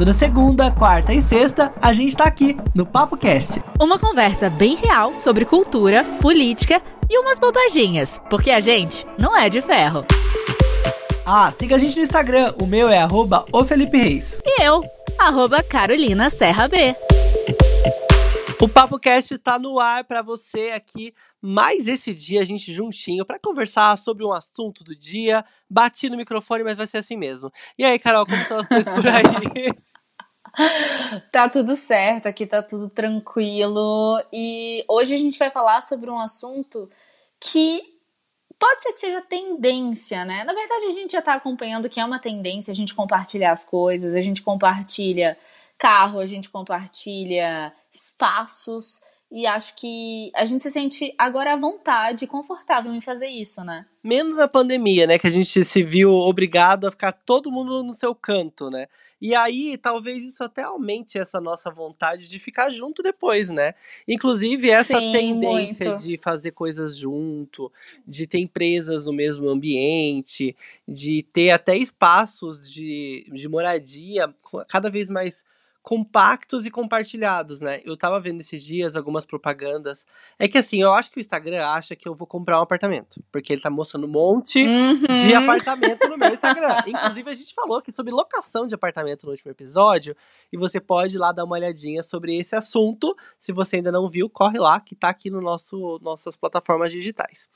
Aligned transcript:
Toda 0.00 0.14
segunda, 0.14 0.70
quarta 0.70 1.12
e 1.12 1.20
sexta, 1.20 1.70
a 1.78 1.92
gente 1.92 2.16
tá 2.16 2.24
aqui 2.24 2.56
no 2.74 2.86
Papo 2.86 3.18
Cast. 3.18 3.62
Uma 3.78 3.98
conversa 3.98 4.48
bem 4.48 4.74
real 4.74 5.18
sobre 5.18 5.44
cultura, 5.44 6.02
política 6.22 6.80
e 7.06 7.18
umas 7.18 7.38
bobaginhas, 7.38 8.18
porque 8.30 8.50
a 8.50 8.60
gente 8.60 9.06
não 9.18 9.36
é 9.36 9.50
de 9.50 9.60
ferro. 9.60 10.06
Ah, 11.26 11.52
siga 11.54 11.76
a 11.76 11.78
gente 11.78 11.96
no 11.96 12.02
Instagram, 12.02 12.54
o 12.62 12.66
meu 12.66 12.88
é 12.88 12.96
arroba 12.96 13.44
o 13.52 13.62
Felipe 13.62 13.98
Reis. 13.98 14.40
E 14.42 14.62
eu, 14.62 14.82
arroba 15.18 15.62
Carolina 15.62 16.30
Serra 16.30 16.66
B. 16.66 16.96
O 18.58 18.66
Papo 18.66 18.98
Cast 18.98 19.36
tá 19.36 19.58
no 19.58 19.78
ar 19.78 20.04
para 20.04 20.22
você 20.22 20.70
aqui, 20.70 21.12
mais 21.42 21.88
esse 21.88 22.14
dia 22.14 22.40
a 22.40 22.44
gente 22.44 22.72
juntinho 22.72 23.26
para 23.26 23.38
conversar 23.38 23.98
sobre 23.98 24.24
um 24.24 24.32
assunto 24.32 24.82
do 24.82 24.96
dia. 24.96 25.44
Bati 25.68 26.08
no 26.08 26.16
microfone, 26.16 26.64
mas 26.64 26.78
vai 26.78 26.86
ser 26.86 26.96
assim 26.96 27.18
mesmo. 27.18 27.52
E 27.78 27.84
aí, 27.84 27.98
Carol, 27.98 28.24
como 28.24 28.38
estão 28.38 28.58
as 28.58 28.66
coisas 28.66 28.90
por 28.94 29.06
aí? 29.06 29.70
Tá 31.32 31.48
tudo 31.48 31.76
certo, 31.76 32.26
aqui 32.26 32.46
tá 32.46 32.62
tudo 32.62 32.88
tranquilo. 32.88 34.22
E 34.32 34.84
hoje 34.88 35.14
a 35.14 35.18
gente 35.18 35.38
vai 35.38 35.50
falar 35.50 35.80
sobre 35.80 36.10
um 36.10 36.18
assunto 36.18 36.88
que 37.40 37.82
pode 38.58 38.82
ser 38.82 38.92
que 38.92 39.00
seja 39.00 39.20
tendência, 39.22 40.24
né? 40.24 40.44
Na 40.44 40.52
verdade, 40.52 40.86
a 40.86 40.92
gente 40.92 41.12
já 41.12 41.22
tá 41.22 41.34
acompanhando 41.34 41.88
que 41.88 41.98
é 41.98 42.04
uma 42.04 42.18
tendência 42.18 42.70
a 42.70 42.74
gente 42.74 42.94
compartilhar 42.94 43.52
as 43.52 43.64
coisas, 43.64 44.14
a 44.14 44.20
gente 44.20 44.42
compartilha 44.42 45.36
carro, 45.78 46.20
a 46.20 46.26
gente 46.26 46.50
compartilha 46.50 47.72
espaços. 47.90 49.00
E 49.30 49.46
acho 49.46 49.76
que 49.76 50.32
a 50.34 50.44
gente 50.44 50.62
se 50.64 50.72
sente 50.72 51.14
agora 51.16 51.52
à 51.52 51.56
vontade, 51.56 52.26
confortável 52.26 52.92
em 52.92 53.00
fazer 53.00 53.28
isso, 53.28 53.62
né? 53.62 53.86
Menos 54.02 54.40
a 54.40 54.48
pandemia, 54.48 55.06
né? 55.06 55.20
Que 55.20 55.28
a 55.28 55.30
gente 55.30 55.64
se 55.64 55.82
viu 55.84 56.12
obrigado 56.12 56.86
a 56.86 56.90
ficar 56.90 57.12
todo 57.12 57.52
mundo 57.52 57.84
no 57.84 57.92
seu 57.92 58.12
canto, 58.12 58.68
né? 58.70 58.88
E 59.20 59.34
aí, 59.34 59.76
talvez 59.76 60.24
isso 60.24 60.42
até 60.42 60.62
aumente 60.62 61.16
essa 61.16 61.40
nossa 61.40 61.70
vontade 61.70 62.28
de 62.28 62.38
ficar 62.40 62.70
junto 62.70 63.02
depois, 63.02 63.50
né? 63.50 63.74
Inclusive, 64.08 64.68
essa 64.70 64.98
Sim, 64.98 65.12
tendência 65.12 65.90
muito. 65.90 66.02
de 66.02 66.16
fazer 66.16 66.50
coisas 66.50 66.96
junto, 66.96 67.70
de 68.04 68.26
ter 68.26 68.38
empresas 68.38 69.04
no 69.04 69.12
mesmo 69.12 69.48
ambiente, 69.48 70.56
de 70.88 71.22
ter 71.22 71.50
até 71.50 71.76
espaços 71.76 72.68
de, 72.72 73.30
de 73.32 73.48
moradia 73.48 74.34
cada 74.66 74.90
vez 74.90 75.08
mais 75.08 75.44
compactos 75.82 76.66
e 76.66 76.70
compartilhados, 76.70 77.60
né? 77.60 77.80
Eu 77.84 77.96
tava 77.96 78.20
vendo 78.20 78.40
esses 78.40 78.62
dias 78.62 78.96
algumas 78.96 79.24
propagandas. 79.24 80.06
É 80.38 80.46
que 80.46 80.58
assim, 80.58 80.82
eu 80.82 80.92
acho 80.92 81.10
que 81.10 81.18
o 81.18 81.20
Instagram 81.20 81.64
acha 81.66 81.96
que 81.96 82.06
eu 82.06 82.14
vou 82.14 82.26
comprar 82.26 82.58
um 82.58 82.62
apartamento, 82.62 83.22
porque 83.32 83.52
ele 83.52 83.62
tá 83.62 83.70
mostrando 83.70 84.06
um 84.06 84.10
monte 84.10 84.62
de 84.62 84.68
Uhum. 84.68 85.38
apartamento 85.38 86.06
no 86.08 86.18
meu 86.18 86.28
Instagram. 86.32 86.76
Inclusive, 86.86 87.30
a 87.30 87.34
gente 87.34 87.54
falou 87.54 87.78
aqui 87.78 87.90
sobre 87.90 88.12
locação 88.12 88.66
de 88.66 88.74
apartamento 88.74 89.24
no 89.24 89.32
último 89.32 89.50
episódio, 89.50 90.14
e 90.52 90.56
você 90.56 90.78
pode 90.80 91.16
ir 91.16 91.18
lá 91.18 91.32
dar 91.32 91.44
uma 91.44 91.56
olhadinha 91.56 92.02
sobre 92.02 92.36
esse 92.36 92.54
assunto. 92.54 93.16
Se 93.38 93.52
você 93.52 93.76
ainda 93.76 93.90
não 93.90 94.08
viu, 94.10 94.28
corre 94.28 94.58
lá, 94.58 94.80
que 94.80 94.94
tá 94.94 95.08
aqui 95.08 95.30
no 95.30 95.40
nosso 95.40 95.98
nossas 96.02 96.36
plataformas 96.36 96.92
digitais. 96.92 97.48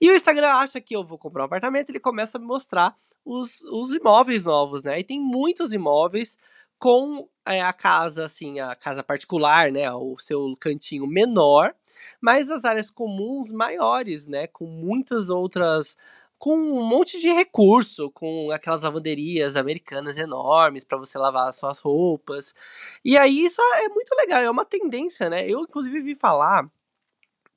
E 0.00 0.10
o 0.10 0.14
Instagram 0.14 0.50
acha 0.50 0.80
que 0.80 0.94
eu 0.94 1.04
vou 1.04 1.16
comprar 1.18 1.42
um 1.42 1.46
apartamento, 1.46 1.88
ele 1.90 2.00
começa 2.00 2.36
a 2.36 2.40
me 2.40 2.46
mostrar 2.46 2.94
os, 3.24 3.62
os 3.62 3.94
imóveis 3.94 4.44
novos, 4.44 4.82
né? 4.82 5.00
E 5.00 5.04
tem 5.04 5.20
muitos 5.20 5.72
imóveis 5.72 6.36
com 6.78 7.28
a 7.44 7.72
casa, 7.72 8.24
assim, 8.24 8.60
a 8.60 8.74
casa 8.74 9.02
particular, 9.02 9.70
né, 9.72 9.90
o 9.92 10.16
seu 10.18 10.54
cantinho 10.60 11.06
menor, 11.06 11.74
mas 12.20 12.50
as 12.50 12.64
áreas 12.64 12.90
comuns 12.90 13.50
maiores, 13.52 14.26
né, 14.26 14.46
com 14.46 14.66
muitas 14.66 15.30
outras, 15.30 15.96
com 16.38 16.56
um 16.56 16.84
monte 16.84 17.20
de 17.20 17.30
recurso, 17.30 18.10
com 18.10 18.50
aquelas 18.50 18.82
lavanderias 18.82 19.56
americanas 19.56 20.18
enormes 20.18 20.84
para 20.84 20.98
você 20.98 21.18
lavar 21.18 21.48
as 21.48 21.56
suas 21.56 21.80
roupas. 21.80 22.54
E 23.04 23.16
aí 23.16 23.44
isso 23.44 23.60
é 23.76 23.88
muito 23.88 24.14
legal, 24.16 24.42
é 24.42 24.50
uma 24.50 24.64
tendência, 24.64 25.30
né? 25.30 25.48
Eu 25.48 25.60
inclusive 25.60 26.00
vi 26.00 26.14
falar 26.16 26.68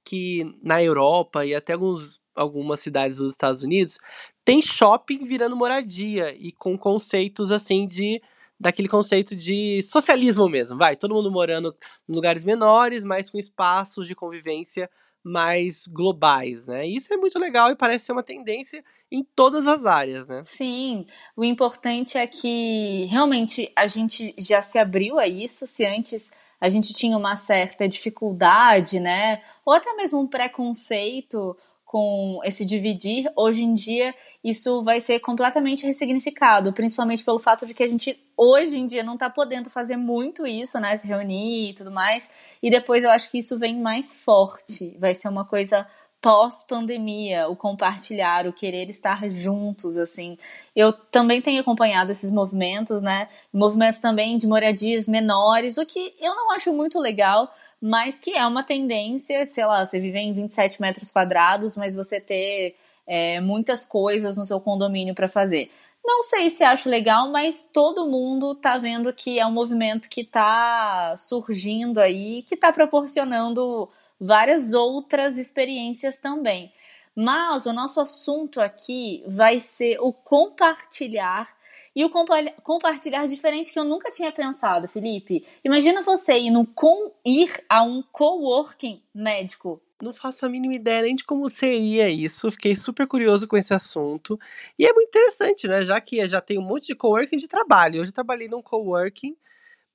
que 0.03 0.55
na 0.61 0.83
Europa 0.83 1.45
e 1.45 1.55
até 1.55 1.73
alguns, 1.73 2.21
algumas 2.35 2.79
cidades 2.79 3.17
dos 3.17 3.31
Estados 3.31 3.63
Unidos 3.63 3.97
tem 4.45 4.61
shopping 4.61 5.25
virando 5.25 5.55
moradia 5.55 6.35
e 6.35 6.51
com 6.51 6.77
conceitos 6.77 7.51
assim 7.51 7.87
de 7.87 8.21
daquele 8.59 8.87
conceito 8.87 9.35
de 9.35 9.81
socialismo 9.81 10.47
mesmo, 10.47 10.77
vai, 10.77 10.95
todo 10.95 11.13
mundo 11.13 11.31
morando 11.31 11.75
em 12.07 12.13
lugares 12.13 12.45
menores, 12.45 13.03
mas 13.03 13.29
com 13.29 13.37
espaços 13.37 14.07
de 14.07 14.15
convivência 14.15 14.89
mais 15.23 15.87
globais, 15.87 16.67
né? 16.67 16.85
Isso 16.85 17.11
é 17.11 17.17
muito 17.17 17.39
legal 17.39 17.71
e 17.71 17.75
parece 17.75 18.05
ser 18.05 18.11
uma 18.11 18.21
tendência 18.21 18.83
em 19.11 19.23
todas 19.23 19.65
as 19.65 19.83
áreas, 19.83 20.27
né? 20.27 20.41
Sim, 20.43 21.07
o 21.35 21.43
importante 21.43 22.15
é 22.15 22.27
que 22.27 23.05
realmente 23.05 23.71
a 23.75 23.87
gente 23.87 24.35
já 24.37 24.61
se 24.61 24.77
abriu 24.77 25.17
a 25.17 25.27
isso, 25.27 25.65
se 25.65 25.83
antes 25.83 26.31
a 26.61 26.67
gente 26.67 26.93
tinha 26.93 27.17
uma 27.17 27.35
certa 27.35 27.87
dificuldade, 27.87 28.99
né? 28.99 29.41
Ou 29.65 29.73
até 29.73 29.93
mesmo 29.95 30.19
um 30.19 30.27
preconceito 30.27 31.57
com 31.95 32.41
esse 32.43 32.65
dividir, 32.65 33.31
hoje 33.37 33.63
em 33.63 33.73
dia 33.73 34.13
isso 34.43 34.83
vai 34.83 34.99
ser 34.99 35.21
completamente 35.21 35.85
ressignificado, 35.87 36.73
principalmente 36.73 37.23
pelo 37.23 37.39
fato 37.39 37.65
de 37.65 37.73
que 37.73 37.81
a 37.81 37.87
gente 37.87 38.19
hoje 38.35 38.77
em 38.77 38.85
dia 38.85 39.01
não 39.01 39.15
tá 39.15 39.29
podendo 39.29 39.69
fazer 39.69 39.95
muito 39.95 40.45
isso, 40.45 40.77
né? 40.77 40.97
Se 40.97 41.07
reunir 41.07 41.69
e 41.69 41.73
tudo 41.73 41.89
mais. 41.89 42.29
E 42.61 42.69
depois 42.69 43.05
eu 43.05 43.09
acho 43.09 43.31
que 43.31 43.37
isso 43.37 43.57
vem 43.57 43.79
mais 43.79 44.13
forte, 44.13 44.93
vai 44.99 45.15
ser 45.15 45.29
uma 45.29 45.45
coisa 45.45 45.87
pós-pandemia, 46.19 47.47
o 47.47 47.55
compartilhar, 47.55 48.45
o 48.45 48.51
querer 48.51 48.89
estar 48.89 49.29
juntos, 49.29 49.97
assim. 49.97 50.37
Eu 50.75 50.91
também 50.91 51.41
tenho 51.41 51.61
acompanhado 51.61 52.11
esses 52.11 52.29
movimentos, 52.29 53.01
né? 53.01 53.29
Movimentos 53.53 54.01
também 54.01 54.37
de 54.37 54.47
moradias 54.47 55.07
menores, 55.07 55.77
o 55.77 55.85
que 55.85 56.13
eu 56.19 56.35
não 56.35 56.51
acho 56.51 56.73
muito 56.73 56.99
legal, 56.99 57.49
mas 57.81 58.19
que 58.19 58.31
é 58.31 58.45
uma 58.45 58.63
tendência, 58.63 59.45
sei 59.45 59.65
lá, 59.65 59.85
você 59.85 59.99
viver 59.99 60.19
em 60.19 60.33
27 60.33 60.81
metros 60.81 61.11
quadrados, 61.11 61.75
mas 61.75 61.95
você 61.95 62.19
ter 62.19 62.75
é, 63.07 63.39
muitas 63.39 63.85
coisas 63.85 64.37
no 64.37 64.45
seu 64.45 64.59
condomínio 64.59 65.13
para 65.13 65.27
fazer. 65.27 65.71
Não 66.03 66.21
sei 66.21 66.49
se 66.51 66.63
acho 66.63 66.87
legal, 66.87 67.29
mas 67.31 67.69
todo 67.71 68.07
mundo 68.07 68.53
tá 68.55 68.77
vendo 68.77 69.11
que 69.11 69.39
é 69.39 69.45
um 69.45 69.51
movimento 69.51 70.07
que 70.07 70.23
tá 70.23 71.15
surgindo 71.17 71.99
aí, 71.99 72.43
que 72.43 72.55
tá 72.55 72.71
proporcionando 72.71 73.89
várias 74.19 74.73
outras 74.73 75.37
experiências 75.37 76.19
também. 76.19 76.71
Mas 77.15 77.65
o 77.65 77.71
nosso 77.71 78.01
assunto 78.01 78.59
aqui 78.59 79.23
vai 79.25 79.59
ser 79.59 79.97
o 80.01 80.11
compartilhar 80.11 81.55
e 81.95 82.03
o 82.03 82.09
compa 82.09 82.35
compartilhar 82.61 83.25
diferente 83.25 83.71
que 83.71 83.79
eu 83.79 83.85
nunca 83.85 84.11
tinha 84.11 84.31
pensado, 84.31 84.87
Felipe. 84.87 85.45
Imagina 85.63 86.01
você 86.01 86.37
ir, 86.37 86.51
no 86.51 86.65
com 86.65 87.11
ir 87.25 87.49
a 87.69 87.81
um 87.83 88.03
coworking 88.11 89.01
médico. 89.13 89.81
Não 90.01 90.13
faço 90.13 90.45
a 90.45 90.49
mínima 90.49 90.73
ideia 90.73 91.03
nem 91.03 91.15
de 91.15 91.23
como 91.23 91.49
seria 91.49 92.09
isso. 92.09 92.51
Fiquei 92.51 92.75
super 92.75 93.07
curioso 93.07 93.47
com 93.47 93.55
esse 93.55 93.73
assunto. 93.73 94.37
E 94.77 94.85
é 94.85 94.91
muito 94.91 95.07
interessante, 95.07 95.69
né? 95.69 95.85
Já 95.85 96.01
que 96.01 96.27
já 96.27 96.41
tem 96.41 96.59
um 96.59 96.67
monte 96.67 96.87
de 96.87 96.95
coworking 96.95 97.37
de 97.37 97.47
trabalho. 97.47 98.01
Eu 98.01 98.05
já 98.05 98.11
trabalhei 98.11 98.49
num 98.49 98.61
coworking 98.61 99.37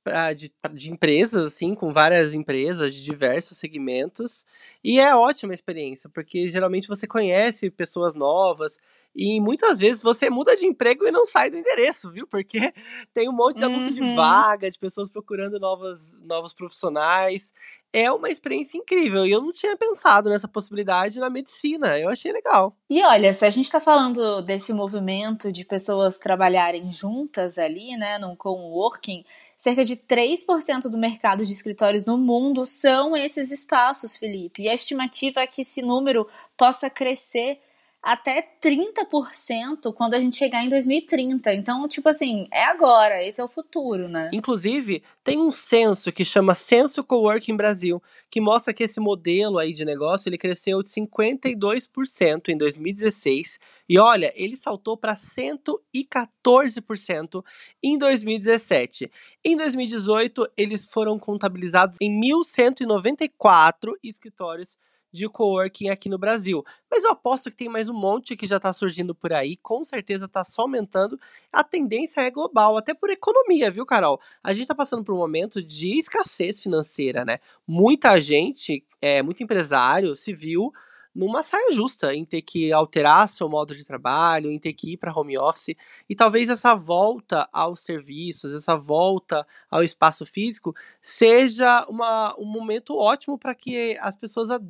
pra- 0.02 0.32
de, 0.32 0.52
de 0.74 0.90
empresas, 0.90 1.44
assim, 1.46 1.74
com 1.74 1.92
várias 1.92 2.34
empresas 2.34 2.94
de 2.94 3.04
diversos 3.04 3.58
segmentos. 3.58 4.44
E 4.82 4.98
é 4.98 5.14
ótima 5.14 5.52
a 5.52 5.54
experiência, 5.54 6.08
porque 6.12 6.48
geralmente 6.48 6.88
você 6.88 7.06
conhece 7.06 7.70
pessoas 7.70 8.14
novas 8.14 8.78
e 9.14 9.40
muitas 9.40 9.80
vezes 9.80 10.02
você 10.02 10.30
muda 10.30 10.54
de 10.56 10.66
emprego 10.66 11.06
e 11.06 11.10
não 11.10 11.26
sai 11.26 11.50
do 11.50 11.56
endereço, 11.56 12.10
viu? 12.10 12.26
Porque 12.26 12.58
tem 13.12 13.28
um 13.28 13.32
monte 13.32 13.56
de 13.58 13.64
anúncio 13.64 13.92
de 13.92 14.00
Uhum. 14.02 14.14
vaga, 14.14 14.70
de 14.70 14.78
pessoas 14.78 15.10
procurando 15.10 15.58
novas, 15.58 16.16
novos 16.22 16.52
profissionais. 16.54 17.52
É 17.92 18.10
uma 18.12 18.30
experiência 18.30 18.78
incrível 18.78 19.26
e 19.26 19.32
eu 19.32 19.42
não 19.42 19.50
tinha 19.50 19.76
pensado 19.76 20.30
nessa 20.30 20.46
possibilidade 20.46 21.18
na 21.18 21.28
medicina. 21.28 21.98
Eu 21.98 22.08
achei 22.08 22.30
legal. 22.32 22.76
E 22.88 23.02
olha, 23.04 23.32
se 23.32 23.44
a 23.44 23.50
gente 23.50 23.64
está 23.64 23.80
falando 23.80 24.40
desse 24.42 24.72
movimento 24.72 25.50
de 25.50 25.64
pessoas 25.64 26.20
trabalharem 26.20 26.88
juntas 26.92 27.58
ali, 27.58 27.96
né, 27.96 28.16
num 28.20 28.36
coworking, 28.36 29.24
cerca 29.60 29.84
de 29.84 29.94
3% 29.94 30.88
do 30.88 30.96
mercado 30.96 31.44
de 31.44 31.52
escritórios 31.52 32.06
no 32.06 32.16
mundo 32.16 32.64
são 32.64 33.14
esses 33.14 33.50
espaços, 33.50 34.16
Felipe. 34.16 34.62
E 34.62 34.70
a 34.70 34.74
estimativa 34.74 35.40
é 35.40 35.46
que 35.46 35.60
esse 35.60 35.82
número 35.82 36.26
possa 36.56 36.88
crescer 36.88 37.60
até 38.02 38.42
30% 38.62 39.92
quando 39.94 40.14
a 40.14 40.20
gente 40.20 40.36
chegar 40.36 40.64
em 40.64 40.68
2030. 40.68 41.52
Então, 41.52 41.86
tipo 41.86 42.08
assim, 42.08 42.48
é 42.50 42.64
agora, 42.64 43.22
esse 43.22 43.40
é 43.40 43.44
o 43.44 43.48
futuro, 43.48 44.08
né? 44.08 44.30
Inclusive, 44.32 45.02
tem 45.22 45.38
um 45.38 45.50
censo 45.50 46.10
que 46.10 46.24
chama 46.24 46.54
Censo 46.54 47.04
Coworking 47.04 47.56
Brasil, 47.56 48.02
que 48.30 48.40
mostra 48.40 48.72
que 48.72 48.84
esse 48.84 48.98
modelo 49.00 49.58
aí 49.58 49.74
de 49.74 49.84
negócio 49.84 50.28
ele 50.28 50.38
cresceu 50.38 50.82
de 50.82 50.88
52% 50.88 52.48
em 52.48 52.56
2016 52.56 53.58
e 53.88 53.98
olha, 53.98 54.32
ele 54.34 54.56
saltou 54.56 54.96
para 54.96 55.14
114% 55.14 57.44
em 57.82 57.98
2017. 57.98 59.10
Em 59.44 59.56
2018, 59.56 60.48
eles 60.56 60.86
foram 60.86 61.18
contabilizados 61.18 61.98
em 62.00 62.20
1.194 62.20 63.92
escritórios 64.02 64.78
de 65.12 65.28
coworking 65.28 65.88
aqui 65.88 66.08
no 66.08 66.18
Brasil. 66.18 66.64
Mas 66.90 67.04
eu 67.04 67.10
aposto 67.10 67.50
que 67.50 67.56
tem 67.56 67.68
mais 67.68 67.88
um 67.88 67.94
monte 67.94 68.36
que 68.36 68.46
já 68.46 68.56
está 68.56 68.72
surgindo 68.72 69.14
por 69.14 69.32
aí, 69.32 69.56
com 69.56 69.82
certeza 69.84 70.26
está 70.26 70.44
só 70.44 70.62
aumentando. 70.62 71.18
A 71.52 71.64
tendência 71.64 72.20
é 72.20 72.30
global, 72.30 72.76
até 72.76 72.94
por 72.94 73.10
economia, 73.10 73.70
viu, 73.70 73.84
Carol? 73.86 74.20
A 74.42 74.52
gente 74.52 74.62
está 74.62 74.74
passando 74.74 75.04
por 75.04 75.14
um 75.14 75.18
momento 75.18 75.62
de 75.62 75.98
escassez 75.98 76.62
financeira, 76.62 77.24
né? 77.24 77.38
Muita 77.66 78.20
gente, 78.20 78.84
é, 79.00 79.22
muito 79.22 79.42
empresário, 79.42 80.14
viu 80.32 80.72
numa 81.14 81.42
saia 81.42 81.72
justa 81.72 82.14
em 82.14 82.24
ter 82.24 82.42
que 82.42 82.72
alterar 82.72 83.28
seu 83.28 83.48
modo 83.48 83.74
de 83.74 83.84
trabalho, 83.84 84.50
em 84.50 84.58
ter 84.58 84.72
que 84.72 84.92
ir 84.92 84.96
para 84.96 85.12
home 85.12 85.36
office 85.36 85.74
e 86.08 86.14
talvez 86.14 86.48
essa 86.48 86.74
volta 86.74 87.48
aos 87.52 87.80
serviços, 87.80 88.54
essa 88.54 88.76
volta 88.76 89.46
ao 89.70 89.82
espaço 89.82 90.24
físico 90.24 90.74
seja 91.02 91.84
uma, 91.88 92.34
um 92.38 92.46
momento 92.46 92.96
ótimo 92.96 93.38
para 93.38 93.54
que 93.54 93.98
as 94.00 94.14
pessoas 94.14 94.50
ad, 94.50 94.64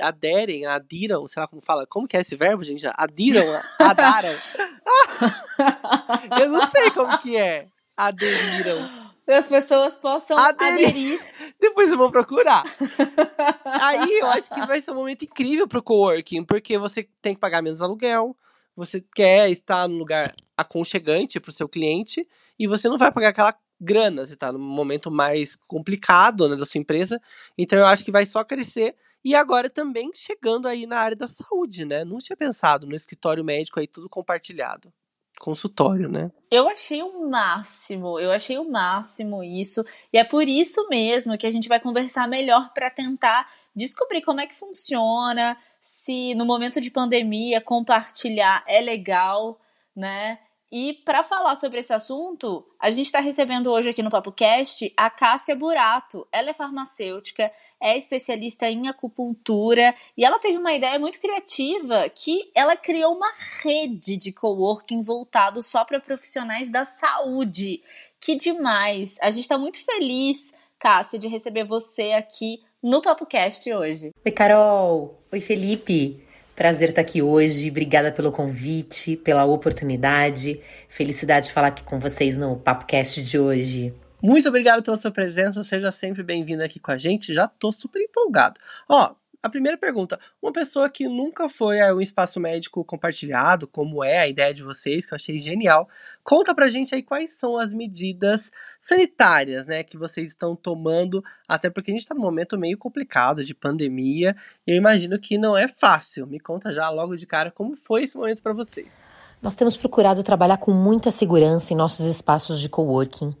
aderem, 0.00 0.66
adiram, 0.66 1.26
sei 1.26 1.40
lá 1.40 1.48
como 1.48 1.62
fala, 1.62 1.86
como 1.86 2.06
que 2.06 2.16
é 2.16 2.20
esse 2.20 2.36
verbo, 2.36 2.62
gente? 2.62 2.84
Adiram, 2.94 3.44
adaram. 3.78 4.34
Eu 6.40 6.50
não 6.50 6.66
sei 6.66 6.90
como 6.90 7.18
que 7.18 7.36
é. 7.36 7.66
Aderiram 7.96 9.08
as 9.32 9.46
pessoas 9.46 9.98
possam 9.98 10.38
aderir. 10.38 10.88
aderir. 10.88 11.20
Depois 11.68 11.92
eu 11.92 11.98
vou 11.98 12.10
procurar. 12.10 12.64
Aí 13.64 14.18
eu 14.18 14.26
acho 14.28 14.48
que 14.48 14.66
vai 14.66 14.80
ser 14.80 14.90
um 14.90 14.94
momento 14.94 15.24
incrível 15.24 15.68
pro 15.68 15.82
coworking, 15.82 16.44
porque 16.44 16.78
você 16.78 17.08
tem 17.20 17.34
que 17.34 17.40
pagar 17.40 17.62
menos 17.62 17.82
aluguel, 17.82 18.36
você 18.74 19.04
quer 19.14 19.50
estar 19.50 19.86
num 19.86 19.98
lugar 19.98 20.24
aconchegante 20.56 21.38
pro 21.38 21.52
seu 21.52 21.68
cliente 21.68 22.26
e 22.58 22.66
você 22.66 22.88
não 22.88 22.96
vai 22.96 23.12
pagar 23.12 23.28
aquela 23.28 23.54
grana, 23.80 24.26
você 24.26 24.34
tá 24.34 24.50
num 24.50 24.58
momento 24.58 25.10
mais 25.10 25.56
complicado 25.56 26.48
né, 26.48 26.56
da 26.56 26.64
sua 26.64 26.80
empresa. 26.80 27.20
Então 27.56 27.78
eu 27.78 27.86
acho 27.86 28.04
que 28.04 28.10
vai 28.10 28.24
só 28.24 28.42
crescer. 28.42 28.94
E 29.24 29.34
agora 29.34 29.68
também 29.68 30.10
chegando 30.14 30.66
aí 30.66 30.86
na 30.86 30.98
área 30.98 31.16
da 31.16 31.28
saúde, 31.28 31.84
né? 31.84 32.04
Não 32.04 32.18
tinha 32.18 32.36
pensado 32.36 32.86
no 32.86 32.94
escritório 32.94 33.44
médico 33.44 33.78
aí 33.78 33.86
tudo 33.86 34.08
compartilhado 34.08 34.92
consultório, 35.38 36.08
né? 36.08 36.30
Eu 36.50 36.68
achei 36.68 37.02
o 37.02 37.28
máximo, 37.28 38.18
eu 38.18 38.32
achei 38.32 38.58
o 38.58 38.70
máximo 38.70 39.42
isso, 39.42 39.84
e 40.12 40.18
é 40.18 40.24
por 40.24 40.48
isso 40.48 40.88
mesmo 40.88 41.36
que 41.38 41.46
a 41.46 41.50
gente 41.50 41.68
vai 41.68 41.80
conversar 41.80 42.28
melhor 42.28 42.72
para 42.72 42.90
tentar 42.90 43.48
descobrir 43.74 44.22
como 44.22 44.40
é 44.40 44.46
que 44.46 44.54
funciona, 44.54 45.56
se 45.80 46.34
no 46.34 46.44
momento 46.44 46.80
de 46.80 46.90
pandemia 46.90 47.60
compartilhar 47.60 48.64
é 48.66 48.80
legal, 48.80 49.60
né? 49.94 50.38
E 50.70 51.00
para 51.02 51.22
falar 51.22 51.56
sobre 51.56 51.80
esse 51.80 51.94
assunto, 51.94 52.62
a 52.78 52.90
gente 52.90 53.06
está 53.06 53.20
recebendo 53.20 53.70
hoje 53.70 53.88
aqui 53.88 54.02
no 54.02 54.10
Papo 54.10 54.30
Cast 54.30 54.92
a 54.94 55.08
Cássia 55.08 55.56
Burato. 55.56 56.28
Ela 56.30 56.50
é 56.50 56.52
farmacêutica, 56.52 57.50
é 57.80 57.96
especialista 57.96 58.68
em 58.68 58.86
acupuntura 58.86 59.94
e 60.14 60.26
ela 60.26 60.38
teve 60.38 60.58
uma 60.58 60.74
ideia 60.74 60.98
muito 60.98 61.20
criativa 61.20 62.06
que 62.10 62.50
ela 62.54 62.76
criou 62.76 63.14
uma 63.14 63.32
rede 63.64 64.18
de 64.18 64.30
coworking 64.30 65.00
voltado 65.00 65.62
só 65.62 65.86
para 65.86 66.00
profissionais 66.00 66.70
da 66.70 66.84
saúde. 66.84 67.82
Que 68.20 68.36
demais! 68.36 69.16
A 69.22 69.30
gente 69.30 69.44
está 69.44 69.56
muito 69.56 69.82
feliz, 69.82 70.54
Cássia, 70.78 71.18
de 71.18 71.28
receber 71.28 71.64
você 71.64 72.12
aqui 72.12 72.62
no 72.82 73.00
Papo 73.00 73.24
Cast 73.24 73.72
hoje. 73.72 74.10
Oi, 74.22 74.32
Carol! 74.32 75.18
Oi, 75.32 75.40
Felipe! 75.40 76.27
Prazer 76.58 76.88
estar 76.88 77.02
aqui 77.02 77.22
hoje. 77.22 77.70
Obrigada 77.70 78.10
pelo 78.10 78.32
convite, 78.32 79.16
pela 79.16 79.44
oportunidade. 79.44 80.60
Felicidade 80.88 81.46
de 81.46 81.52
falar 81.52 81.68
aqui 81.68 81.84
com 81.84 82.00
vocês 82.00 82.36
no 82.36 82.56
Papo 82.56 82.84
Cast 82.84 83.22
de 83.22 83.38
hoje. 83.38 83.94
Muito 84.20 84.48
obrigado 84.48 84.82
pela 84.82 84.96
sua 84.96 85.12
presença, 85.12 85.62
seja 85.62 85.92
sempre 85.92 86.24
bem-vindo 86.24 86.64
aqui 86.64 86.80
com 86.80 86.90
a 86.90 86.98
gente, 86.98 87.32
já 87.32 87.46
tô 87.46 87.70
super 87.70 88.02
empolgado. 88.02 88.58
Ó, 88.88 89.14
a 89.42 89.48
primeira 89.48 89.78
pergunta, 89.78 90.18
uma 90.42 90.52
pessoa 90.52 90.90
que 90.90 91.06
nunca 91.06 91.48
foi 91.48 91.80
a 91.80 91.94
um 91.94 92.00
espaço 92.00 92.40
médico 92.40 92.84
compartilhado, 92.84 93.68
como 93.68 94.02
é 94.02 94.18
a 94.18 94.28
ideia 94.28 94.52
de 94.52 94.62
vocês, 94.62 95.06
que 95.06 95.14
eu 95.14 95.16
achei 95.16 95.38
genial, 95.38 95.88
conta 96.24 96.54
pra 96.54 96.68
gente 96.68 96.94
aí 96.94 97.02
quais 97.02 97.32
são 97.32 97.56
as 97.56 97.72
medidas 97.72 98.50
sanitárias, 98.80 99.66
né, 99.66 99.84
que 99.84 99.96
vocês 99.96 100.28
estão 100.28 100.56
tomando, 100.56 101.22
até 101.46 101.70
porque 101.70 101.90
a 101.90 101.94
gente 101.94 102.06
tá 102.06 102.14
num 102.14 102.20
momento 102.20 102.58
meio 102.58 102.76
complicado 102.76 103.44
de 103.44 103.54
pandemia, 103.54 104.34
e 104.66 104.72
eu 104.72 104.76
imagino 104.76 105.18
que 105.18 105.38
não 105.38 105.56
é 105.56 105.68
fácil. 105.68 106.26
Me 106.26 106.40
conta 106.40 106.72
já 106.72 106.90
logo 106.90 107.14
de 107.14 107.26
cara 107.26 107.50
como 107.50 107.76
foi 107.76 108.04
esse 108.04 108.16
momento 108.16 108.42
para 108.42 108.52
vocês. 108.52 109.06
Nós 109.40 109.54
temos 109.54 109.76
procurado 109.76 110.24
trabalhar 110.24 110.56
com 110.56 110.72
muita 110.72 111.12
segurança 111.12 111.72
em 111.72 111.76
nossos 111.76 112.06
espaços 112.06 112.58
de 112.60 112.68
coworking 112.68 113.36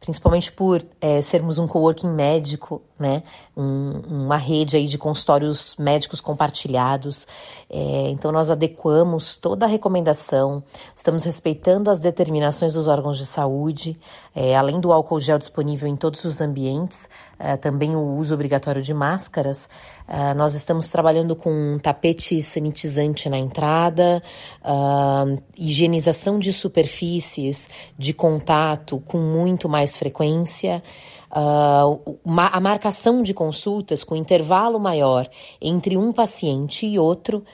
principalmente 0.00 0.52
por 0.52 0.82
é, 1.00 1.20
sermos 1.22 1.58
um 1.58 1.66
coworking 1.66 2.12
médico, 2.12 2.82
né? 2.98 3.22
Um, 3.56 4.00
uma 4.08 4.36
rede 4.36 4.76
aí 4.76 4.86
de 4.86 4.98
consultórios 4.98 5.76
médicos 5.78 6.20
compartilhados. 6.20 7.26
É, 7.68 8.08
então 8.10 8.30
nós 8.30 8.50
adequamos 8.50 9.36
toda 9.36 9.66
a 9.66 9.68
recomendação, 9.68 10.62
estamos 10.94 11.24
respeitando 11.24 11.90
as 11.90 11.98
determinações 11.98 12.74
dos 12.74 12.88
órgãos 12.88 13.18
de 13.18 13.26
saúde, 13.26 13.98
é, 14.34 14.56
além 14.56 14.80
do 14.80 14.92
álcool 14.92 15.20
gel 15.20 15.38
disponível 15.38 15.88
em 15.88 15.96
todos 15.96 16.24
os 16.24 16.40
ambientes, 16.40 17.08
é, 17.38 17.56
também 17.56 17.94
o 17.94 18.16
uso 18.16 18.34
obrigatório 18.34 18.82
de 18.82 18.94
máscaras. 18.94 19.68
É, 20.08 20.34
nós 20.34 20.54
estamos 20.54 20.88
trabalhando 20.88 21.36
com 21.36 21.50
um 21.50 21.78
tapete 21.78 22.42
sanitizante 22.42 23.28
na 23.28 23.38
entrada, 23.38 24.22
uh, 24.62 25.42
higienização 25.56 26.38
de 26.38 26.52
superfícies 26.52 27.68
de 27.98 28.14
contato 28.14 29.00
com 29.06 29.18
muito 29.18 29.68
mais 29.68 29.96
frequência, 29.96 30.82
uh, 31.30 32.18
a 32.52 32.60
marcação 32.60 33.22
de 33.22 33.34
consultas 33.34 34.02
com 34.02 34.16
intervalo 34.16 34.80
maior 34.80 35.28
entre 35.60 35.96
um 35.96 36.12
paciente 36.12 36.86
e 36.86 36.98
outro. 36.98 37.44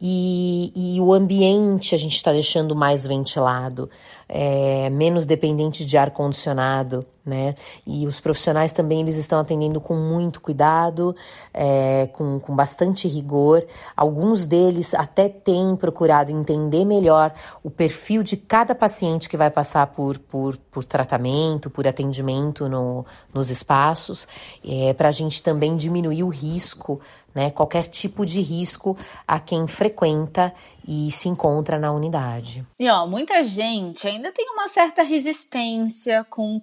E, 0.00 0.72
e 0.76 1.00
o 1.00 1.12
ambiente 1.12 1.92
a 1.92 1.98
gente 1.98 2.14
está 2.14 2.30
deixando 2.30 2.76
mais 2.76 3.04
ventilado, 3.04 3.90
é, 4.28 4.88
menos 4.90 5.26
dependente 5.26 5.84
de 5.84 5.98
ar 5.98 6.12
condicionado 6.12 7.04
né? 7.28 7.54
E 7.86 8.06
os 8.06 8.20
profissionais 8.20 8.72
também 8.72 9.00
eles 9.00 9.16
estão 9.16 9.38
atendendo 9.38 9.80
com 9.80 9.94
muito 9.94 10.40
cuidado, 10.40 11.14
é, 11.54 12.08
com, 12.14 12.40
com 12.40 12.56
bastante 12.56 13.06
rigor. 13.06 13.64
Alguns 13.96 14.46
deles 14.46 14.94
até 14.94 15.28
têm 15.28 15.76
procurado 15.76 16.32
entender 16.32 16.84
melhor 16.84 17.32
o 17.62 17.70
perfil 17.70 18.22
de 18.22 18.36
cada 18.36 18.74
paciente 18.74 19.28
que 19.28 19.36
vai 19.36 19.50
passar 19.50 19.86
por, 19.88 20.18
por, 20.18 20.56
por 20.56 20.84
tratamento, 20.84 21.70
por 21.70 21.86
atendimento 21.86 22.68
no, 22.68 23.04
nos 23.32 23.50
espaços, 23.50 24.26
é, 24.64 24.92
para 24.94 25.08
a 25.08 25.12
gente 25.12 25.42
também 25.42 25.76
diminuir 25.76 26.24
o 26.24 26.28
risco 26.28 27.00
né, 27.38 27.50
qualquer 27.50 27.86
tipo 27.86 28.26
de 28.26 28.40
risco 28.40 28.96
a 29.26 29.38
quem 29.38 29.68
frequenta 29.68 30.52
e 30.86 31.08
se 31.12 31.28
encontra 31.28 31.78
na 31.78 31.92
unidade. 31.92 32.66
E 32.80 32.88
ó, 32.88 33.06
muita 33.06 33.44
gente 33.44 34.08
ainda 34.08 34.32
tem 34.32 34.50
uma 34.50 34.66
certa 34.66 35.04
resistência 35.04 36.26
com 36.28 36.56
o 36.56 36.60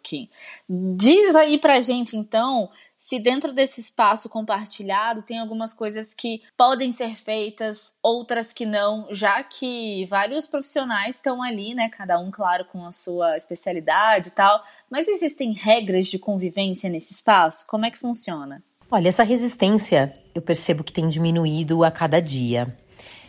coworking. 0.00 0.28
Diz 0.68 1.34
aí 1.34 1.58
pra 1.58 1.80
gente 1.80 2.16
então 2.16 2.70
se 3.04 3.18
dentro 3.18 3.52
desse 3.52 3.82
espaço 3.82 4.30
compartilhado 4.30 5.20
tem 5.20 5.38
algumas 5.38 5.74
coisas 5.74 6.14
que 6.14 6.42
podem 6.56 6.90
ser 6.90 7.16
feitas, 7.16 7.98
outras 8.02 8.50
que 8.50 8.64
não, 8.64 9.06
já 9.10 9.42
que 9.42 10.06
vários 10.06 10.46
profissionais 10.46 11.16
estão 11.16 11.42
ali, 11.42 11.74
né, 11.74 11.90
cada 11.90 12.18
um 12.18 12.30
claro 12.30 12.64
com 12.64 12.86
a 12.86 12.90
sua 12.90 13.36
especialidade 13.36 14.28
e 14.28 14.30
tal, 14.30 14.62
mas 14.90 15.06
existem 15.06 15.52
regras 15.52 16.06
de 16.06 16.18
convivência 16.18 16.88
nesse 16.88 17.12
espaço? 17.12 17.66
Como 17.66 17.84
é 17.84 17.90
que 17.90 17.98
funciona? 17.98 18.62
Olha, 18.90 19.10
essa 19.10 19.22
resistência 19.22 20.18
eu 20.34 20.40
percebo 20.40 20.82
que 20.82 20.92
tem 20.92 21.06
diminuído 21.06 21.84
a 21.84 21.90
cada 21.90 22.22
dia. 22.22 22.74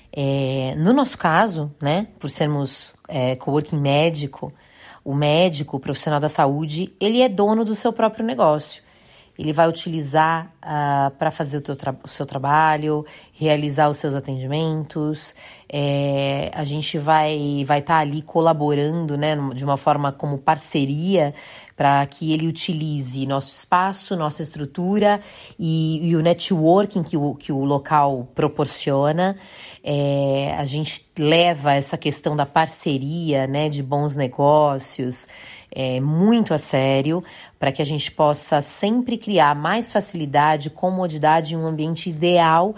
É, 0.09 0.73
no 0.77 0.93
nosso 0.93 1.17
caso, 1.17 1.75
né, 1.81 2.07
por 2.17 2.29
sermos 2.29 2.95
é, 3.09 3.35
coworking 3.35 3.81
médico, 3.81 4.53
o 5.05 5.13
médico, 5.13 5.77
o 5.77 5.79
profissional 5.79 6.19
da 6.19 6.27
saúde, 6.27 6.91
ele 6.99 7.21
é 7.21 7.29
dono 7.29 7.63
do 7.63 7.75
seu 7.75 7.93
próprio 7.93 8.25
negócio. 8.25 8.83
Ele 9.37 9.53
vai 9.53 9.69
utilizar 9.69 10.51
uh, 10.63 11.11
para 11.11 11.29
fazer 11.29 11.57
o, 11.57 11.61
o, 12.03 12.07
seu 12.07 12.25
trabalho, 12.25 13.05
realizar 13.37 13.89
os 13.89 13.97
seus 13.97 14.15
atendimentos. 14.15 15.35
É, 15.71 16.51
a 16.53 16.63
gente 16.63 16.97
vai 16.97 17.35
estar 17.35 17.65
vai 17.65 17.81
tá 17.81 17.97
ali 17.97 18.21
colaborando 18.21 19.17
né, 19.17 19.35
de 19.53 19.63
uma 19.63 19.77
forma 19.77 20.11
como 20.11 20.37
parceria 20.37 21.33
para 21.75 22.05
que 22.05 22.31
ele 22.31 22.47
utilize 22.47 23.25
nosso 23.25 23.51
espaço, 23.51 24.15
nossa 24.15 24.41
estrutura 24.41 25.19
e, 25.59 26.09
e 26.09 26.15
o 26.15 26.21
networking 26.21 27.03
que 27.03 27.17
o, 27.17 27.35
que 27.35 27.51
o 27.51 27.65
local 27.65 28.29
proporciona. 28.33 29.35
É, 29.83 30.55
a 30.57 30.65
gente 30.65 31.05
leva 31.17 31.73
essa 31.73 31.97
questão 31.97 32.35
da 32.35 32.45
parceria, 32.45 33.45
né, 33.45 33.67
de 33.67 33.83
bons 33.83 34.15
negócios, 34.15 35.27
é, 35.75 35.99
muito 35.99 36.53
a 36.53 36.57
sério, 36.57 37.21
para 37.59 37.69
que 37.69 37.81
a 37.81 37.85
gente 37.85 38.09
possa 38.09 38.61
sempre 38.61 39.17
criar 39.17 39.53
mais 39.53 39.91
facilidade, 39.91 40.69
comodidade 40.69 41.53
e 41.53 41.57
um 41.57 41.67
ambiente 41.67 42.09
ideal 42.09 42.73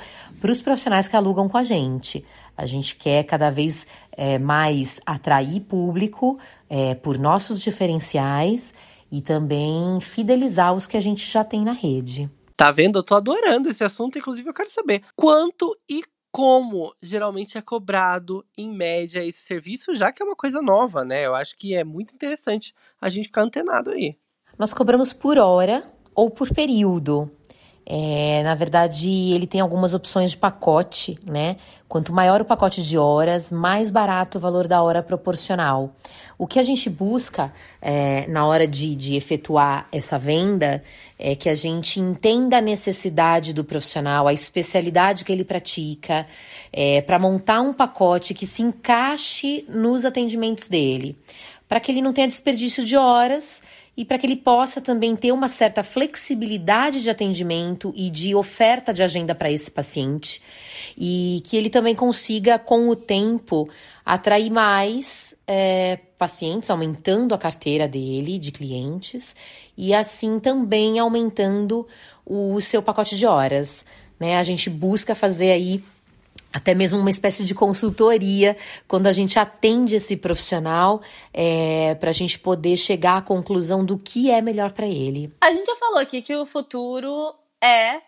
para 0.48 0.54
os 0.54 0.62
profissionais 0.62 1.08
que 1.10 1.16
alugam 1.16 1.50
com 1.50 1.58
a 1.58 1.64
gente. 1.64 2.24
A 2.56 2.66
gente 2.66 2.96
quer 2.96 3.24
cada 3.26 3.50
vez 3.50 3.86
é, 4.14 4.40
mais 4.40 4.98
atrair 5.06 5.60
público 5.62 6.40
é, 6.70 6.96
por 6.96 7.18
nossos 7.18 7.62
diferenciais 7.62 8.74
e 9.12 9.22
também 9.22 10.00
fidelizar 10.00 10.74
os 10.74 10.88
que 10.88 10.96
a 10.96 11.02
gente 11.02 11.30
já 11.30 11.44
tem 11.44 11.66
na 11.66 11.74
rede. 11.74 12.32
Tá 12.56 12.72
vendo? 12.72 13.00
Eu 13.00 13.04
tô 13.04 13.16
adorando 13.16 13.70
esse 13.70 13.84
assunto, 13.84 14.18
inclusive 14.18 14.48
eu 14.48 14.54
quero 14.54 14.70
saber 14.70 15.04
quanto 15.18 15.78
e 15.90 16.02
como 16.32 16.94
geralmente 17.02 17.58
é 17.58 17.62
cobrado, 17.62 18.46
em 18.58 18.72
média, 18.72 19.26
esse 19.26 19.40
serviço, 19.40 19.96
já 19.96 20.14
que 20.14 20.24
é 20.24 20.26
uma 20.26 20.36
coisa 20.36 20.62
nova, 20.62 21.04
né? 21.04 21.26
Eu 21.26 21.36
acho 21.36 21.58
que 21.58 21.76
é 21.76 21.84
muito 21.84 22.14
interessante 22.14 22.74
a 23.02 23.10
gente 23.10 23.26
ficar 23.26 23.42
antenado 23.42 23.90
aí. 23.90 24.16
Nós 24.58 24.74
cobramos 24.74 25.12
por 25.12 25.38
hora 25.38 25.84
ou 26.16 26.30
por 26.30 26.54
período. 26.54 27.30
É, 27.90 28.44
na 28.44 28.54
verdade, 28.54 29.10
ele 29.32 29.48
tem 29.48 29.62
algumas 29.62 29.94
opções 29.94 30.32
de 30.32 30.38
pacote, 30.38 31.18
né? 31.26 31.56
Quanto 31.88 32.12
maior 32.12 32.42
o 32.42 32.46
pacote 32.46 32.84
de 32.84 32.98
horas, 32.98 33.50
mais 33.50 33.90
barato 33.90 34.38
o 34.38 34.42
valor 34.42 34.68
da 34.68 34.82
hora 34.82 35.02
proporcional. 35.02 35.96
O 36.38 36.46
que 36.46 36.60
a 36.60 36.64
gente 36.64 36.90
busca 36.90 37.50
é, 37.82 38.28
na 38.28 38.46
hora 38.46 38.68
de, 38.68 38.94
de 38.94 39.16
efetuar 39.16 39.88
essa 39.90 40.20
venda 40.20 40.84
é 41.18 41.34
que 41.34 41.48
a 41.48 41.56
gente 41.56 41.98
entenda 42.02 42.58
a 42.58 42.62
necessidade 42.62 43.54
do 43.54 43.64
profissional, 43.64 44.28
a 44.28 44.34
especialidade 44.34 45.24
que 45.24 45.32
ele 45.32 45.46
pratica, 45.46 46.28
é, 46.74 47.02
para 47.02 47.18
montar 47.18 47.62
um 47.62 47.72
pacote 47.72 48.34
que 48.34 48.46
se 48.46 48.62
encaixe 48.64 49.64
nos 49.70 50.04
atendimentos 50.04 50.68
dele, 50.68 51.18
para 51.70 51.80
que 51.80 51.90
ele 51.90 52.02
não 52.02 52.12
tenha 52.12 52.28
desperdício 52.28 52.84
de 52.84 52.98
horas 52.98 53.62
e 53.98 54.06
para 54.06 54.20
que 54.20 54.28
ele 54.28 54.36
possa 54.36 54.80
também 54.80 55.16
ter 55.16 55.32
uma 55.32 55.48
certa 55.48 55.84
flexibilidade 55.84 57.02
de 57.02 57.10
atendimento 57.10 57.92
e 57.96 58.12
de 58.12 58.36
oferta 58.36 58.94
de 58.94 59.02
agenda 59.02 59.34
para 59.34 59.52
esse 59.52 59.72
paciente 59.72 60.40
e 60.96 61.42
que 61.44 61.58
ele 61.58 61.70
também 61.70 61.96
consiga, 61.96 62.60
com 62.60 62.88
o 62.90 62.96
tempo, 62.96 63.68
atrair 64.06 64.52
mais 64.52 65.36
é, 65.48 65.98
pacientes, 66.16 66.70
aumentando 66.70 67.34
a 67.34 67.40
carteira 67.40 67.88
dele 67.88 68.38
de 68.38 68.52
clientes 68.52 69.36
e 69.76 69.96
assim 69.96 70.40
também 70.40 71.00
aumentando 71.00 71.88
o 72.24 72.62
seu 72.62 72.84
pacote 72.84 73.18
de 73.18 73.26
horas. 73.26 73.84
Né? 74.20 74.38
A 74.38 74.44
gente 74.44 74.70
busca 74.70 75.16
fazer 75.16 75.52
aí 75.52 75.84
até 76.58 76.74
mesmo 76.74 77.00
uma 77.00 77.10
espécie 77.10 77.46
de 77.46 77.54
consultoria 77.54 78.58
quando 78.88 79.06
a 79.06 79.14
gente 79.14 79.38
atende 79.38 79.96
esse 79.96 80.18
profissional 80.18 81.02
é, 81.32 81.94
para 81.96 82.10
a 82.10 82.14
gente 82.14 82.40
poder 82.40 82.76
chegar 82.78 83.18
à 83.18 83.22
conclusão 83.22 83.86
do 83.86 83.98
que 83.98 84.32
é 84.32 84.42
melhor 84.42 84.72
para 84.72 84.88
ele. 84.88 85.32
A 85.40 85.52
gente 85.52 85.68
já 85.68 85.76
falou 85.76 86.00
aqui 86.00 86.22
que 86.22 86.36
o 86.36 86.46
futuro 86.46 87.34
é 87.64 88.02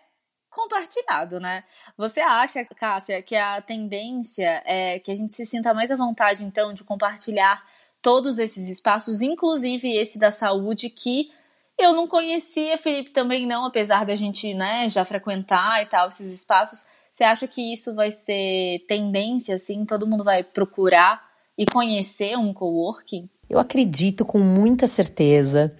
compartilhado, 0.50 1.38
né? 1.38 1.62
Você 1.96 2.20
acha, 2.20 2.64
Cássia, 2.64 3.22
que 3.22 3.36
a 3.36 3.62
tendência 3.62 4.62
é 4.66 4.98
que 4.98 5.12
a 5.12 5.14
gente 5.14 5.32
se 5.32 5.46
sinta 5.46 5.72
mais 5.72 5.92
à 5.92 5.96
vontade, 5.96 6.42
então, 6.42 6.74
de 6.74 6.82
compartilhar 6.82 7.62
todos 8.02 8.38
esses 8.38 8.68
espaços, 8.68 9.20
inclusive 9.20 9.92
esse 9.96 10.18
da 10.18 10.32
saúde, 10.32 10.90
que 10.90 11.30
eu 11.78 11.92
não 11.92 12.08
conhecia, 12.08 12.76
Felipe 12.76 13.10
também 13.10 13.46
não, 13.46 13.64
apesar 13.64 14.04
da 14.04 14.16
gente, 14.16 14.52
né, 14.52 14.88
já 14.88 15.04
frequentar 15.04 15.82
e 15.82 15.86
tal, 15.86 16.08
esses 16.08 16.32
espaços. 16.32 16.84
Você 17.20 17.24
acha 17.24 17.46
que 17.46 17.60
isso 17.70 17.94
vai 17.94 18.10
ser 18.10 18.78
tendência, 18.88 19.54
assim? 19.54 19.84
Todo 19.84 20.06
mundo 20.06 20.24
vai 20.24 20.42
procurar 20.42 21.20
e 21.58 21.66
conhecer 21.66 22.34
um 22.38 22.50
coworking? 22.54 23.28
Eu 23.46 23.58
acredito 23.58 24.24
com 24.24 24.38
muita 24.38 24.86
certeza 24.86 25.70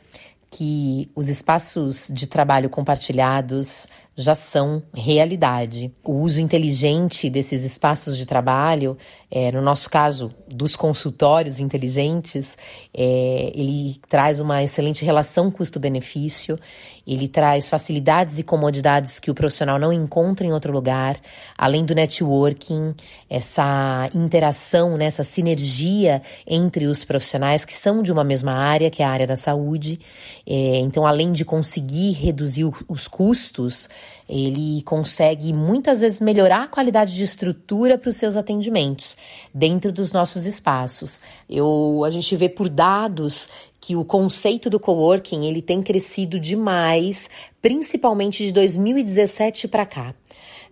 que 0.50 1.10
os 1.16 1.30
espaços 1.30 2.08
de 2.12 2.26
trabalho 2.26 2.68
compartilhados 2.68 3.88
já 4.20 4.34
são 4.34 4.82
realidade. 4.94 5.92
O 6.04 6.12
uso 6.12 6.40
inteligente 6.40 7.28
desses 7.30 7.64
espaços 7.64 8.16
de 8.16 8.26
trabalho, 8.26 8.96
é, 9.30 9.50
no 9.52 9.62
nosso 9.62 9.88
caso, 9.88 10.34
dos 10.48 10.76
consultórios 10.76 11.60
inteligentes, 11.60 12.56
é, 12.92 13.52
ele 13.54 14.00
traz 14.08 14.40
uma 14.40 14.62
excelente 14.62 15.04
relação 15.04 15.50
custo-benefício, 15.50 16.58
ele 17.06 17.28
traz 17.28 17.68
facilidades 17.68 18.38
e 18.38 18.42
comodidades 18.42 19.18
que 19.18 19.30
o 19.30 19.34
profissional 19.34 19.78
não 19.78 19.92
encontra 19.92 20.46
em 20.46 20.52
outro 20.52 20.72
lugar, 20.72 21.16
além 21.56 21.84
do 21.84 21.94
networking, 21.94 22.94
essa 23.28 24.08
interação, 24.14 24.96
né, 24.96 25.06
essa 25.06 25.24
sinergia 25.24 26.22
entre 26.46 26.86
os 26.86 27.04
profissionais 27.04 27.64
que 27.64 27.74
são 27.74 28.02
de 28.02 28.12
uma 28.12 28.24
mesma 28.24 28.52
área, 28.52 28.90
que 28.90 29.02
é 29.02 29.06
a 29.06 29.10
área 29.10 29.26
da 29.26 29.36
saúde. 29.36 29.98
É, 30.46 30.78
então, 30.78 31.06
além 31.06 31.32
de 31.32 31.44
conseguir 31.44 32.12
reduzir 32.12 32.70
os 32.88 33.08
custos, 33.08 33.88
ele 34.28 34.82
consegue 34.82 35.52
muitas 35.52 36.00
vezes 36.00 36.20
melhorar 36.20 36.64
a 36.64 36.68
qualidade 36.68 37.14
de 37.14 37.24
estrutura 37.24 37.98
para 37.98 38.10
os 38.10 38.16
seus 38.16 38.36
atendimentos 38.36 39.16
dentro 39.52 39.92
dos 39.92 40.12
nossos 40.12 40.46
espaços. 40.46 41.20
Eu, 41.48 42.02
a 42.04 42.10
gente 42.10 42.34
vê 42.36 42.48
por 42.48 42.68
dados 42.68 43.48
que 43.80 43.96
o 43.96 44.04
conceito 44.04 44.70
do 44.70 44.78
coworking 44.78 45.46
ele 45.46 45.62
tem 45.62 45.82
crescido 45.82 46.38
demais, 46.38 47.28
principalmente 47.60 48.46
de 48.46 48.52
2017 48.52 49.68
para 49.68 49.86
cá 49.86 50.14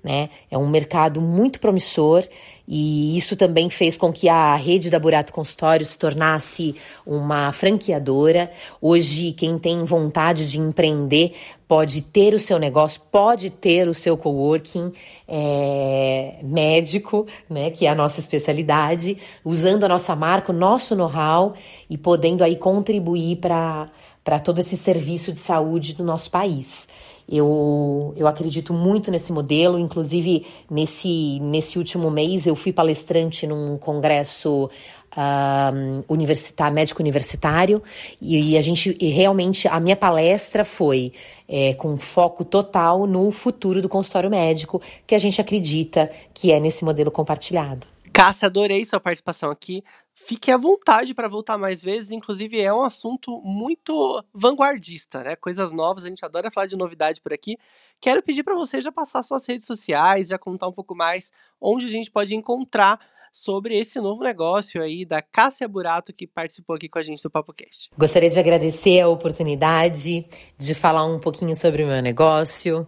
né? 0.03 0.31
É 0.51 0.57
um 0.57 0.69
mercado 0.69 1.21
muito 1.21 1.61
promissor 1.61 2.25
e 2.67 3.17
isso 3.17 3.35
também 3.35 3.71
fez 3.71 3.97
com 3.97 4.13
que 4.13 4.29
a 4.29 4.55
rede 4.55 4.91
da 4.91 4.99
Burato 4.99 5.33
Consultório 5.33 5.85
se 5.87 5.99
tornasse 5.99 6.77
uma 7.07 7.51
franqueadora. 7.51 8.51
Hoje, 8.81 9.33
quem 9.33 9.59
tem 9.59 9.85
vontade 9.85 10.47
de 10.47 10.61
empreender 10.61 11.35
pode 11.67 12.03
ter 12.03 12.35
o 12.35 12.39
seu 12.39 12.59
negócio, 12.59 13.01
pode 13.11 13.51
ter 13.51 13.89
o 13.89 13.95
seu 13.95 14.17
coworking 14.17 14.93
é, 15.27 16.37
médico, 16.43 17.27
né, 17.49 17.71
que 17.71 17.87
é 17.87 17.91
a 17.91 17.95
nossa 17.95 18.21
especialidade, 18.21 19.19
usando 19.45 19.85
a 19.85 19.89
nossa 19.89 20.15
marca, 20.15 20.53
o 20.53 20.55
nosso 20.55 20.95
know-how 20.95 21.55
e 21.89 21.97
podendo 21.97 22.45
aí 22.45 22.57
contribuir 22.57 23.37
para 23.37 24.39
todo 24.45 24.61
esse 24.61 24.77
serviço 24.77 25.33
de 25.33 25.39
saúde 25.39 25.95
do 25.95 26.05
nosso 26.05 26.31
país. 26.31 26.87
Eu, 27.31 28.15
eu 28.17 28.27
acredito 28.27 28.73
muito 28.73 29.11
nesse 29.11 29.33
modelo, 29.33 29.79
inclusive 29.79 30.47
nesse, 30.71 31.39
nesse 31.41 31.77
último 31.77 32.11
mês 32.11 32.47
eu 32.47 32.57
fui 32.57 32.73
palestrante 32.73 33.47
num 33.47 33.77
congresso 33.77 34.71
um, 35.17 36.05
universitário, 36.09 36.75
médico 36.75 37.03
universitário, 37.03 37.83
e, 38.21 38.53
e, 38.53 38.59
a 38.59 38.63
gente 38.63 38.97
e 39.01 39.09
realmente 39.09 39.67
a 39.69 39.81
minha 39.81 39.97
palestra 39.97 40.65
foi 40.65 41.13
é, 41.49 41.75
com 41.75 41.97
foco 41.99 42.45
total 42.45 43.07
no 43.07 43.31
futuro 43.31 43.83
do 43.83 43.89
consultório 43.89 44.31
médico, 44.31 44.81
que 45.07 45.15
a 45.15 45.19
gente 45.19 45.41
acredita 45.41 46.11
que 46.33 46.53
é 46.53 46.61
nesse 46.61 46.85
modelo 46.85 47.11
compartilhado. 47.11 47.87
Cássia, 48.13 48.47
adorei 48.47 48.85
sua 48.85 49.01
participação 49.01 49.51
aqui. 49.51 49.85
Fique 50.21 50.51
à 50.51 50.57
vontade 50.57 51.15
para 51.15 51.29
voltar 51.29 51.57
mais 51.57 51.83
vezes. 51.83 52.11
Inclusive, 52.11 52.61
é 52.61 52.75
um 52.75 52.83
assunto 52.83 53.41
muito 53.41 54.23
vanguardista, 54.35 55.23
né? 55.23 55.37
Coisas 55.37 55.71
novas, 55.71 56.05
a 56.05 56.09
gente 56.09 56.25
adora 56.25 56.51
falar 56.51 56.67
de 56.67 56.77
novidade 56.77 57.21
por 57.21 57.33
aqui. 57.33 57.57
Quero 58.01 58.23
pedir 58.23 58.43
para 58.43 58.55
você 58.57 58.83
já 58.83 58.91
passar 58.91 59.23
suas 59.23 59.47
redes 59.47 59.67
sociais, 59.67 60.29
já 60.29 60.37
contar 60.37 60.67
um 60.67 60.73
pouco 60.73 60.95
mais 60.95 61.31
onde 61.61 61.87
a 61.87 61.89
gente 61.89 62.11
pode 62.11 62.35
encontrar 62.35 63.01
sobre 63.33 63.79
esse 63.79 64.01
novo 64.01 64.23
negócio 64.23 64.83
aí 64.83 65.05
da 65.05 65.23
Cássia 65.23 65.69
Burato 65.69 66.13
que 66.13 66.27
participou 66.27 66.75
aqui 66.75 66.89
com 66.89 66.99
a 66.99 67.03
gente 67.03 67.23
do 67.23 67.31
PapoCast. 67.31 67.91
Gostaria 67.97 68.29
de 68.29 68.41
agradecer 68.41 69.01
a 69.01 69.09
oportunidade 69.09 70.27
de 70.59 70.75
falar 70.75 71.05
um 71.05 71.21
pouquinho 71.21 71.55
sobre 71.55 71.85
o 71.85 71.87
meu 71.87 72.03
negócio, 72.03 72.87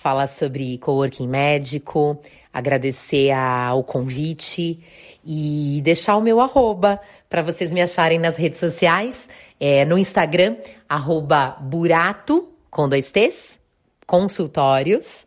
falar 0.00 0.28
sobre 0.28 0.78
coworking 0.78 1.28
médico, 1.28 2.18
agradecer 2.50 3.32
ao 3.32 3.84
convite 3.84 4.82
e 5.22 5.82
deixar 5.84 6.16
o 6.16 6.22
meu 6.22 6.40
arroba 6.40 6.98
para 7.28 7.42
vocês 7.42 7.70
me 7.70 7.82
acharem 7.82 8.18
nas 8.18 8.34
redes 8.34 8.58
sociais, 8.58 9.28
é, 9.60 9.84
no 9.84 9.98
Instagram, 9.98 10.56
arroba 10.88 11.58
burato, 11.60 12.48
com 12.70 12.88
dois 12.88 13.10
T's, 13.10 13.60
consultórios, 14.06 15.26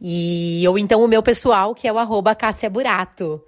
e 0.00 0.64
ou 0.68 0.78
então 0.78 1.02
o 1.02 1.08
meu 1.08 1.22
pessoal, 1.22 1.74
que 1.74 1.88
é 1.88 1.92
o 1.92 1.98
arroba 1.98 2.36
Cássia 2.36 2.70
Burato. 2.70 3.42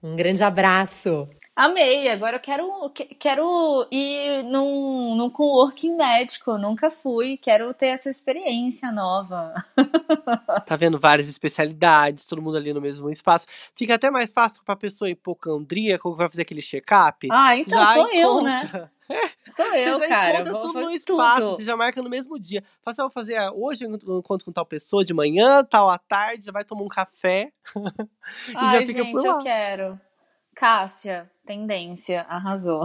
Um 0.00 0.14
grande 0.14 0.44
abraço! 0.44 1.28
Amei, 1.54 2.08
agora 2.08 2.36
eu 2.36 2.40
quero, 2.40 2.90
quero 3.18 3.86
ir 3.90 4.42
num, 4.44 5.14
num 5.14 5.28
coworking 5.28 5.94
médico, 5.94 6.56
nunca 6.56 6.90
fui, 6.90 7.36
quero 7.36 7.74
ter 7.74 7.88
essa 7.88 8.08
experiência 8.08 8.90
nova. 8.90 9.52
tá 10.66 10.76
vendo 10.76 10.98
várias 10.98 11.28
especialidades, 11.28 12.26
todo 12.26 12.40
mundo 12.40 12.56
ali 12.56 12.72
no 12.72 12.80
mesmo 12.80 13.10
espaço. 13.10 13.46
Fica 13.74 13.96
até 13.96 14.10
mais 14.10 14.32
fácil 14.32 14.64
pra 14.64 14.74
pessoa 14.74 15.10
hipocondríaca, 15.10 16.08
vai 16.12 16.30
fazer 16.30 16.40
aquele 16.40 16.62
check-up. 16.62 17.28
Ah, 17.30 17.54
então 17.54 17.84
sou 17.84 18.08
encontra. 18.08 18.18
eu, 18.18 18.42
né? 18.42 18.90
É, 19.10 19.50
sou 19.50 19.66
eu, 19.74 19.98
você 19.98 20.08
já 20.08 20.08
cara. 20.08 20.40
Encontra 20.40 20.60
tudo 20.60 20.80
no 20.80 20.90
espaço, 20.90 21.40
tudo. 21.42 21.56
você 21.56 21.64
já 21.64 21.76
marca 21.76 22.00
no 22.00 22.08
mesmo 22.08 22.38
dia. 22.38 22.64
Fala 22.82 22.92
assim, 22.92 23.02
eu 23.02 23.06
vou 23.08 23.12
fazer 23.12 23.36
hoje 23.54 23.84
eu 23.84 24.18
encontro 24.18 24.46
com 24.46 24.52
tal 24.52 24.64
pessoa 24.64 25.04
de 25.04 25.12
manhã, 25.12 25.62
tal 25.64 25.90
à 25.90 25.98
tarde, 25.98 26.46
já 26.46 26.52
vai 26.52 26.64
tomar 26.64 26.82
um 26.82 26.88
café. 26.88 27.52
e 28.48 28.56
Ai, 28.56 28.80
já 28.80 28.86
fica 28.86 29.02
gente, 29.02 29.12
por 29.12 29.22
lá. 29.22 29.32
eu 29.32 29.38
quero. 29.38 30.00
Cássia, 30.54 31.30
tendência, 31.46 32.22
arrasou. 32.28 32.84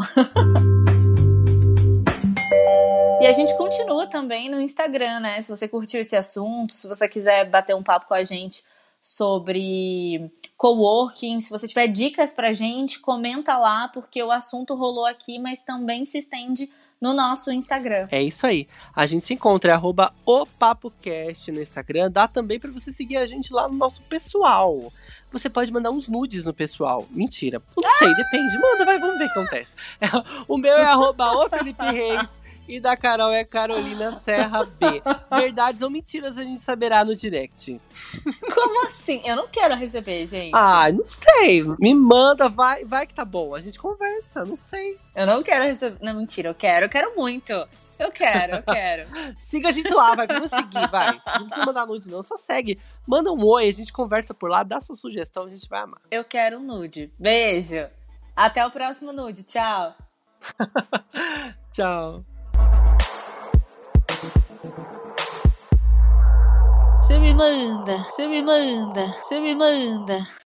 e 3.21 3.27
a 3.27 3.31
gente 3.31 3.55
continua 3.57 4.07
também 4.07 4.49
no 4.49 4.61
Instagram, 4.61 5.19
né? 5.19 5.41
Se 5.41 5.49
você 5.49 5.67
curtiu 5.67 5.99
esse 6.01 6.15
assunto, 6.15 6.73
se 6.73 6.87
você 6.87 7.07
quiser 7.07 7.49
bater 7.49 7.75
um 7.75 7.83
papo 7.83 8.07
com 8.07 8.13
a 8.13 8.23
gente 8.23 8.63
sobre 9.07 10.29
coworking. 10.57 11.39
Se 11.39 11.49
você 11.49 11.65
tiver 11.65 11.87
dicas 11.87 12.33
pra 12.33 12.51
gente, 12.51 12.99
comenta 12.99 13.57
lá, 13.57 13.87
porque 13.87 14.21
o 14.21 14.29
assunto 14.29 14.75
rolou 14.75 15.05
aqui, 15.05 15.39
mas 15.39 15.63
também 15.63 16.03
se 16.03 16.17
estende 16.17 16.69
no 16.99 17.13
nosso 17.13 17.49
Instagram. 17.49 18.09
É 18.11 18.21
isso 18.21 18.45
aí. 18.45 18.67
A 18.93 19.05
gente 19.05 19.25
se 19.25 19.33
encontra, 19.33 19.71
é 19.71 19.73
arroba 19.73 20.13
opapocast 20.25 21.49
no 21.53 21.61
Instagram. 21.61 22.11
Dá 22.11 22.27
também 22.27 22.59
para 22.59 22.69
você 22.69 22.91
seguir 22.91 23.15
a 23.15 23.25
gente 23.25 23.53
lá 23.53 23.69
no 23.69 23.75
nosso 23.75 24.01
pessoal. 24.01 24.91
Você 25.31 25.49
pode 25.49 25.71
mandar 25.71 25.91
uns 25.91 26.09
nudes 26.09 26.43
no 26.43 26.53
pessoal. 26.53 27.07
Mentira. 27.09 27.61
Não 27.81 27.91
sei, 27.91 28.13
depende. 28.13 28.59
Manda, 28.59 28.83
vai, 28.83 28.99
vamos 28.99 29.19
ver 29.19 29.25
o 29.25 29.33
que 29.33 29.39
acontece. 29.39 29.77
O 30.49 30.57
meu 30.57 30.77
é 30.77 30.85
arroba 30.85 31.31
o 31.31 31.49
Felipe 31.49 31.85
Reis. 31.85 32.37
E 32.67 32.79
da 32.79 32.97
Carol 32.97 33.31
é 33.31 33.45
Carolina 33.45 34.19
Serra 34.19 34.65
B. 34.65 35.01
Verdades 35.31 35.81
ou 35.81 35.89
mentiras 35.89 36.37
a 36.37 36.43
gente 36.43 36.61
saberá 36.61 37.05
no 37.05 37.15
direct. 37.15 37.79
Como 38.53 38.85
assim? 38.85 39.21
Eu 39.23 39.35
não 39.35 39.47
quero 39.47 39.75
receber, 39.75 40.27
gente. 40.27 40.51
Ah, 40.53 40.91
não 40.91 41.03
sei. 41.03 41.63
Me 41.79 41.95
manda, 41.95 42.49
vai, 42.49 42.83
vai 42.83 43.07
que 43.07 43.13
tá 43.13 43.23
bom. 43.23 43.55
A 43.55 43.61
gente 43.61 43.79
conversa, 43.79 44.43
não 44.43 44.57
sei. 44.57 44.97
Eu 45.15 45.25
não 45.25 45.41
quero 45.41 45.63
receber. 45.63 45.97
Não, 46.01 46.13
mentira, 46.13 46.49
eu 46.49 46.55
quero, 46.55 46.85
eu 46.85 46.89
quero 46.89 47.15
muito. 47.15 47.53
Eu 47.99 48.11
quero, 48.11 48.57
eu 48.57 48.63
quero. 48.63 49.07
Siga 49.39 49.69
a 49.69 49.71
gente 49.71 49.91
lá, 49.91 50.13
vai, 50.13 50.27
vamos 50.27 50.49
seguir, 50.49 50.87
vai. 50.91 51.13
Não 51.13 51.45
precisa 51.45 51.65
mandar 51.65 51.87
nude, 51.87 52.09
não, 52.09 52.23
só 52.23 52.37
segue. 52.37 52.79
Manda 53.07 53.31
um 53.31 53.43
oi, 53.43 53.69
a 53.69 53.73
gente 53.73 53.91
conversa 53.91 54.33
por 54.33 54.49
lá, 54.49 54.61
dá 54.63 54.79
sua 54.79 54.95
sugestão, 54.95 55.45
a 55.45 55.49
gente 55.49 55.67
vai 55.67 55.81
amar. 55.81 56.01
Eu 56.11 56.23
quero 56.23 56.57
um 56.57 56.63
nude. 56.63 57.11
Beijo. 57.17 57.87
Até 58.35 58.65
o 58.65 58.69
próximo 58.69 59.11
nude. 59.11 59.43
Tchau. 59.43 59.95
Tchau. 61.71 62.23
Você 67.01 67.17
me 67.19 67.33
manda, 67.33 67.97
você 68.03 68.27
me 68.27 68.43
manda, 68.43 69.07
você 69.23 69.39
me 69.39 69.55
manda. 69.55 70.27